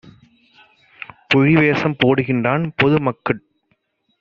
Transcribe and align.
புலிவேஷம் 1.29 1.97
போடுகின்றான்! 1.99 2.71
பொதுமக் 2.75 3.23
கட்குப் 3.23 3.47